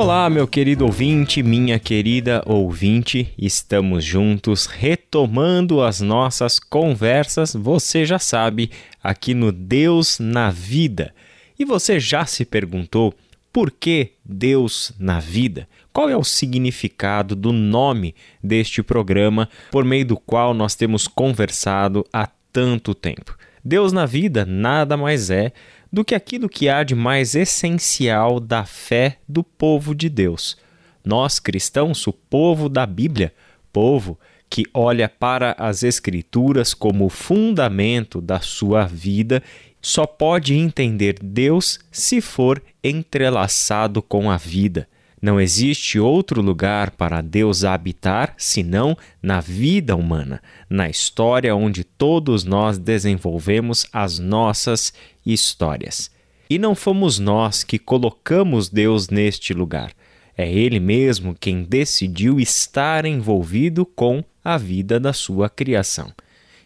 [0.00, 8.18] Olá, meu querido ouvinte, minha querida ouvinte, estamos juntos retomando as nossas conversas, você já
[8.18, 8.70] sabe,
[9.04, 11.14] aqui no Deus na Vida.
[11.58, 13.12] E você já se perguntou
[13.52, 15.68] por que Deus na Vida?
[15.92, 22.06] Qual é o significado do nome deste programa por meio do qual nós temos conversado
[22.10, 23.36] há tanto tempo?
[23.62, 25.52] Deus na Vida nada mais é
[25.92, 30.56] do que aquilo que há de mais essencial da fé do povo de Deus.
[31.04, 33.32] Nós, cristãos, o povo da Bíblia,
[33.72, 34.18] povo
[34.48, 39.42] que olha para as Escrituras como fundamento da sua vida,
[39.80, 44.88] só pode entender Deus se for entrelaçado com a vida.
[45.22, 52.42] Não existe outro lugar para Deus habitar senão na vida humana, na história onde todos
[52.42, 56.10] nós desenvolvemos as nossas histórias.
[56.48, 59.92] E não fomos nós que colocamos Deus neste lugar.
[60.36, 66.10] É Ele mesmo quem decidiu estar envolvido com a vida da sua criação.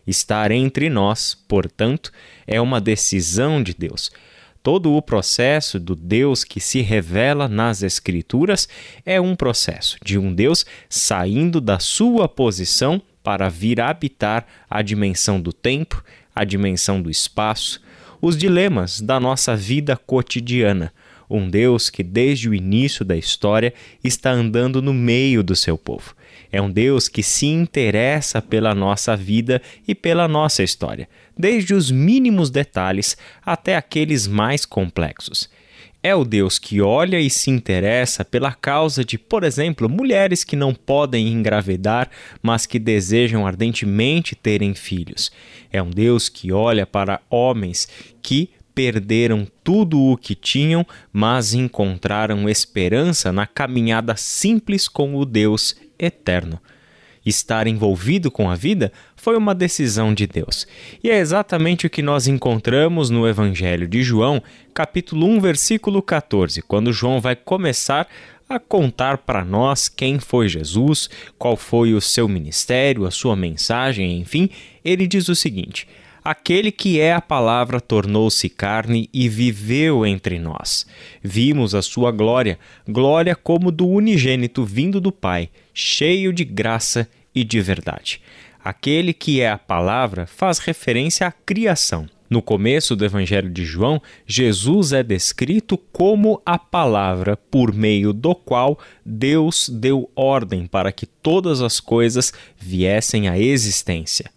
[0.06, 2.12] Estar entre nós, portanto,
[2.46, 4.12] é uma decisão de Deus
[4.64, 8.66] Todo o processo do Deus que se revela nas Escrituras
[9.04, 15.38] é um processo de um Deus saindo da sua posição para vir habitar a dimensão
[15.38, 16.02] do tempo,
[16.34, 17.78] a dimensão do espaço,
[18.22, 20.90] os dilemas da nossa vida cotidiana.
[21.28, 26.16] Um Deus que, desde o início da história, está andando no meio do seu povo.
[26.50, 31.06] É um Deus que se interessa pela nossa vida e pela nossa história,
[31.36, 35.48] desde os mínimos detalhes até aqueles mais complexos.
[36.02, 40.54] É o Deus que olha e se interessa pela causa de, por exemplo, mulheres que
[40.54, 42.10] não podem engravidar,
[42.42, 45.32] mas que desejam ardentemente terem filhos.
[45.72, 47.88] É um Deus que olha para homens
[48.22, 55.74] que perderam tudo o que tinham, mas encontraram esperança na caminhada simples com o Deus
[55.98, 56.60] eterno.
[57.24, 60.66] Estar envolvido com a vida foi uma decisão de Deus.
[61.02, 64.42] E é exatamente o que nós encontramos no Evangelho de João,
[64.74, 68.06] capítulo 1, versículo 14, quando João vai começar
[68.48, 71.08] a contar para nós quem foi Jesus,
[71.38, 74.50] qual foi o seu ministério, a sua mensagem, enfim,
[74.84, 75.88] ele diz o seguinte:
[76.24, 80.86] Aquele que é a palavra tornou-se carne e viveu entre nós.
[81.22, 82.58] Vimos a sua glória,
[82.88, 88.22] glória como do unigênito vindo do Pai, cheio de graça e de verdade.
[88.64, 92.08] Aquele que é a palavra faz referência à criação.
[92.30, 98.34] No começo do Evangelho de João, Jesus é descrito como a palavra por meio do
[98.34, 104.32] qual Deus deu ordem para que todas as coisas viessem à existência.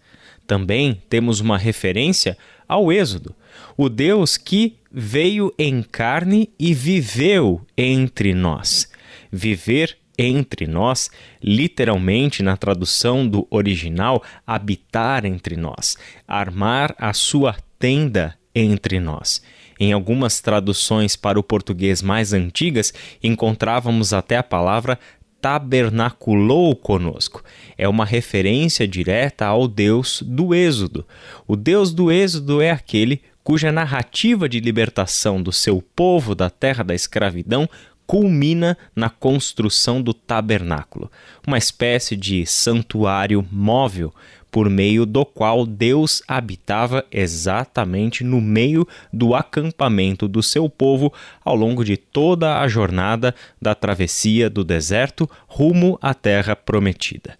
[0.48, 2.34] Também temos uma referência
[2.66, 3.36] ao Êxodo,
[3.76, 8.90] o Deus que veio em carne e viveu entre nós.
[9.30, 11.10] Viver entre nós,
[11.42, 19.42] literalmente na tradução do original, habitar entre nós, armar a sua tenda entre nós.
[19.78, 22.92] Em algumas traduções para o português mais antigas,
[23.22, 24.98] encontrávamos até a palavra
[25.40, 27.42] tabernaculou conosco.
[27.76, 31.06] É uma referência direta ao Deus do Êxodo.
[31.46, 36.84] O Deus do Êxodo é aquele cuja narrativa de libertação do seu povo da terra
[36.84, 37.68] da escravidão
[38.06, 41.12] culmina na construção do tabernáculo,
[41.46, 44.14] uma espécie de santuário móvel
[44.50, 51.12] por meio do qual Deus habitava exatamente no meio do acampamento do seu povo
[51.44, 57.36] ao longo de toda a jornada da travessia do deserto rumo à terra prometida.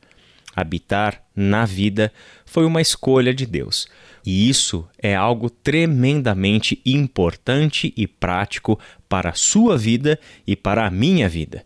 [0.54, 2.12] Habitar na vida
[2.44, 3.86] foi uma escolha de Deus.
[4.26, 8.78] E isso é algo tremendamente importante e prático
[9.08, 11.64] para a sua vida e para a minha vida.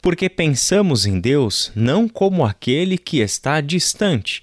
[0.00, 4.42] Porque pensamos em Deus não como aquele que está distante,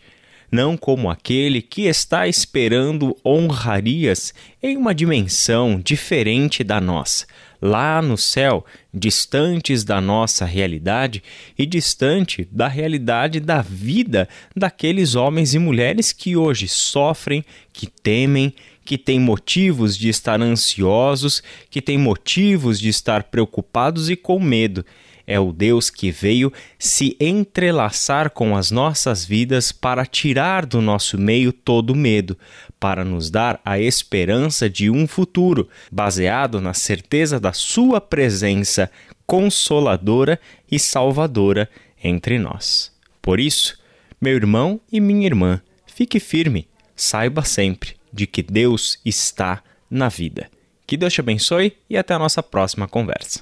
[0.51, 7.25] não como aquele que está esperando honrarias em uma dimensão diferente da nossa,
[7.61, 11.21] lá no céu, distantes da nossa realidade
[11.57, 18.53] e distante da realidade da vida daqueles homens e mulheres que hoje sofrem, que temem,
[18.85, 24.85] que têm motivos de estar ansiosos, que têm motivos de estar preocupados e com medo
[25.27, 31.17] é o Deus que veio se entrelaçar com as nossas vidas para tirar do nosso
[31.17, 32.37] meio todo medo,
[32.79, 38.89] para nos dar a esperança de um futuro, baseado na certeza da Sua presença
[39.25, 40.39] consoladora
[40.71, 41.69] e salvadora
[42.01, 42.95] entre nós.
[43.21, 43.77] Por isso,
[44.21, 50.49] meu irmão e minha irmã, fique firme, saiba sempre de que Deus está na vida.
[50.85, 53.41] Que Deus te abençoe e até a nossa próxima conversa.